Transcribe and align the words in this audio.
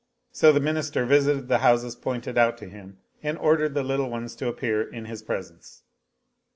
So 0.31 0.51
the 0.51 0.59
Minister 0.59 1.05
visited 1.05 1.47
the 1.47 1.59
houses 1.59 1.95
pointed 1.95 2.35
out 2.35 2.57
to 2.57 2.65
him 2.67 2.97
and 3.21 3.37
ordered 3.37 3.75
the 3.75 3.83
little 3.83 4.09
ones 4.09 4.35
to 4.37 4.47
appear 4.47 4.81
in 4.81 5.05
his 5.05 5.21
presence. 5.21 5.83